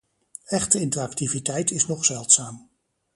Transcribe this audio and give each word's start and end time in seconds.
Echte 0.47 0.79
interactiviteit 0.79 1.71
is 1.71 1.87
nog 1.87 2.05
zeldzaam. 2.05 2.69